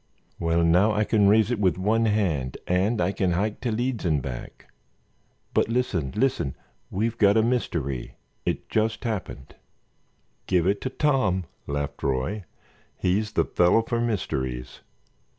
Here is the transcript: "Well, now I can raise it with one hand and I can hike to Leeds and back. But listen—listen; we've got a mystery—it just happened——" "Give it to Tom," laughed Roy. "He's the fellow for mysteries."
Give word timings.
"Well, 0.39 0.63
now 0.63 0.93
I 0.93 1.03
can 1.03 1.27
raise 1.27 1.51
it 1.51 1.59
with 1.59 1.77
one 1.77 2.05
hand 2.05 2.57
and 2.65 2.99
I 2.99 3.11
can 3.11 3.33
hike 3.33 3.61
to 3.61 3.71
Leeds 3.71 4.03
and 4.03 4.19
back. 4.19 4.73
But 5.53 5.67
listen—listen; 5.69 6.55
we've 6.89 7.19
got 7.19 7.37
a 7.37 7.43
mystery—it 7.43 8.67
just 8.67 9.03
happened——" 9.03 9.53
"Give 10.47 10.65
it 10.65 10.81
to 10.81 10.89
Tom," 10.89 11.43
laughed 11.67 12.01
Roy. 12.01 12.45
"He's 12.97 13.33
the 13.33 13.45
fellow 13.45 13.83
for 13.83 14.01
mysteries." 14.01 14.79